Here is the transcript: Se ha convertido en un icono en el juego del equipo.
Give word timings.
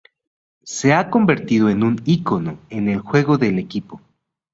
Se 0.63 0.93
ha 0.93 1.11
convertido 1.11 1.69
en 1.69 1.83
un 1.83 2.01
icono 2.05 2.57
en 2.71 2.89
el 2.89 3.01
juego 3.01 3.37
del 3.37 3.59
equipo. 3.59 4.01